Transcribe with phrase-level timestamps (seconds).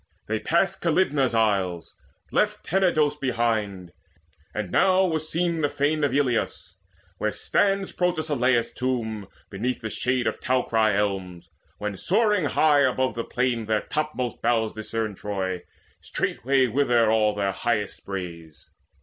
[0.27, 1.95] They passed Calydnae's isles,
[2.31, 3.91] left Tenedos behind;
[4.51, 6.73] And now was seen the fane of Eleus,
[7.19, 13.23] Where stands Protesilaus' tomb, beneath The shade of towery elms; when, soaring high Above the
[13.23, 15.61] plain, their topmost boughs discern Troy,
[16.01, 18.71] straightway wither all their highest sprays.